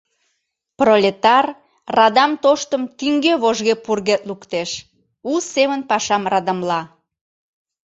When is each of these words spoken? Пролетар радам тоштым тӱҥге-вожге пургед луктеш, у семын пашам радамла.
Пролетар 0.77 1.45
радам 1.97 2.31
тоштым 2.43 2.83
тӱҥге-вожге 2.97 3.73
пургед 3.85 4.21
луктеш, 4.29 4.69
у 5.31 5.33
семын 5.51 5.81
пашам 5.89 6.23
радамла. 6.31 6.81